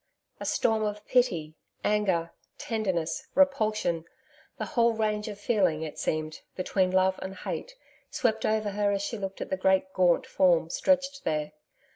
[0.39, 1.53] A storm of pity,
[1.83, 4.05] anger, tenderness, repulsion
[4.57, 7.75] the whole range of feeling, it seemed, between love and hate
[8.09, 11.51] swept over her as she looked at the great gaunt form stretched there.